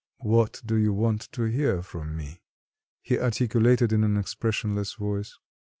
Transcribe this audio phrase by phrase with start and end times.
[0.23, 2.41] "What do you want to hear from me?"
[3.03, 5.37] he articulated in an expressionless voice.